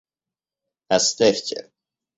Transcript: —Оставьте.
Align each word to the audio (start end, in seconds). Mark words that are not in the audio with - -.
—Оставьте. 0.95 1.57